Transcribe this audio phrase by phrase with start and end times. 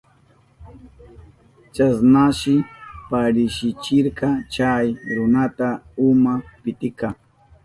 [1.73, 2.55] Chasnashi
[3.09, 5.67] parisichirka chay runata
[6.07, 7.07] uma pitika.